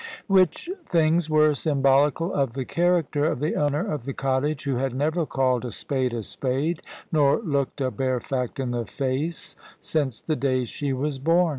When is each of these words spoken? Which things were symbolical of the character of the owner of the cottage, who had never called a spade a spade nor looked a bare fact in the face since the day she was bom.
Which 0.25 0.67
things 0.89 1.29
were 1.29 1.53
symbolical 1.53 2.33
of 2.33 2.53
the 2.53 2.65
character 2.65 3.25
of 3.27 3.39
the 3.39 3.53
owner 3.55 3.85
of 3.87 4.05
the 4.05 4.15
cottage, 4.15 4.63
who 4.63 4.77
had 4.77 4.95
never 4.95 5.27
called 5.27 5.63
a 5.63 5.71
spade 5.71 6.11
a 6.11 6.23
spade 6.23 6.81
nor 7.11 7.37
looked 7.43 7.81
a 7.81 7.91
bare 7.91 8.19
fact 8.19 8.59
in 8.59 8.71
the 8.71 8.87
face 8.87 9.55
since 9.79 10.19
the 10.19 10.35
day 10.35 10.65
she 10.65 10.91
was 10.91 11.19
bom. 11.19 11.49